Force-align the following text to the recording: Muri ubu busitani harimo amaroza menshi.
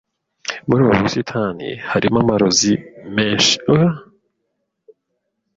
Muri 0.67 0.79
ubu 0.83 0.95
busitani 1.03 1.69
harimo 1.91 2.17
amaroza 2.23 2.73
menshi. 3.15 3.55